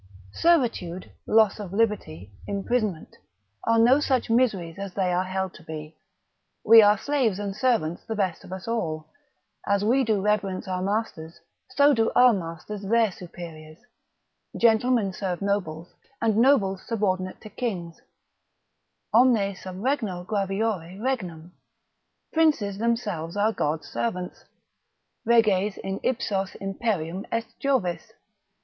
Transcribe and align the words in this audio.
Servitude, 0.33 1.11
loss 1.27 1.59
of 1.59 1.71
liberty, 1.73 2.31
imprisonment, 2.47 3.17
are 3.65 3.77
no 3.77 3.99
such 3.99 4.31
miseries 4.31 4.79
as 4.79 4.95
they 4.95 5.13
are 5.13 5.25
held 5.25 5.53
to 5.53 5.61
be: 5.61 5.95
we 6.65 6.81
are 6.81 6.97
slaves 6.97 7.37
and 7.37 7.55
servants 7.55 8.03
the 8.07 8.15
best 8.15 8.43
of 8.43 8.51
us 8.51 8.67
all: 8.67 9.11
as 9.67 9.85
we 9.85 10.03
do 10.03 10.19
reverence 10.19 10.67
our 10.67 10.81
masters, 10.81 11.39
so 11.69 11.93
do 11.93 12.11
our 12.15 12.33
masters 12.33 12.81
their 12.81 13.11
superiors: 13.11 13.77
gentlemen 14.57 15.13
serve 15.13 15.39
nobles, 15.39 15.93
and 16.19 16.35
nobles 16.35 16.81
subordinate 16.87 17.39
to 17.39 17.49
kings, 17.51 18.01
omne 19.13 19.55
sub 19.55 19.83
regno 19.83 20.23
graviore 20.23 20.97
regnum, 20.99 21.51
princes 22.33 22.79
themselves 22.79 23.37
are 23.37 23.53
God's 23.53 23.87
servants, 23.87 24.45
reges 25.27 25.77
in 25.77 25.99
ipsos 26.01 26.55
imperium 26.55 27.23
est 27.31 27.53
Jovis. 27.59 28.13